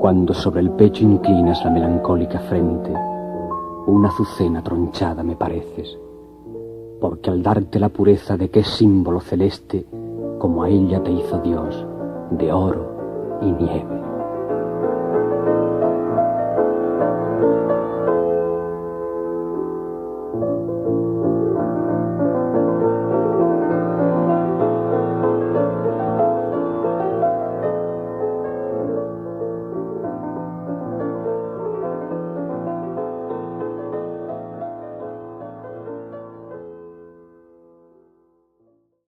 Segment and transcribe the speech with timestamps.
[0.00, 2.92] Cuando sobre el pecho inclinas la melancólica frente,
[3.86, 5.98] una azucena tronchada me pareces,
[7.00, 9.86] porque al darte la pureza de qué símbolo celeste,
[10.38, 11.86] como a ella te hizo Dios,
[12.30, 14.11] de oro y nieve.